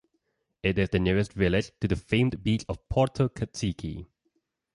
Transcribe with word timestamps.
It 0.63 0.79
is 0.79 0.89
the 0.89 0.97
nearest 0.97 1.33
village 1.33 1.73
to 1.79 1.87
the 1.87 1.95
famed 1.95 2.41
beach 2.43 2.65
of 2.67 2.89
Porto 2.89 3.29
Katsiki. 3.29 4.07